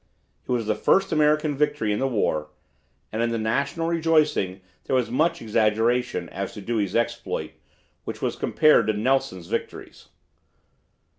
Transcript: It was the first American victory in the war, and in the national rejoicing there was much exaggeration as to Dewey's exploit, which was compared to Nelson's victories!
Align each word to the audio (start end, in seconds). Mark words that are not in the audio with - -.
It 0.47 0.51
was 0.51 0.65
the 0.65 0.73
first 0.73 1.11
American 1.11 1.55
victory 1.55 1.93
in 1.93 1.99
the 1.99 2.07
war, 2.07 2.49
and 3.11 3.21
in 3.21 3.29
the 3.29 3.37
national 3.37 3.87
rejoicing 3.87 4.61
there 4.85 4.95
was 4.95 5.11
much 5.11 5.43
exaggeration 5.43 6.27
as 6.29 6.55
to 6.55 6.61
Dewey's 6.61 6.95
exploit, 6.95 7.51
which 8.03 8.19
was 8.19 8.35
compared 8.35 8.87
to 8.87 8.93
Nelson's 8.93 9.45
victories! 9.45 10.07